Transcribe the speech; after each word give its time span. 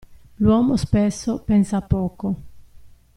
L'uomo 0.39 0.77
spesso 0.77 1.43
pensa 1.43 1.79
poco. 1.81 2.35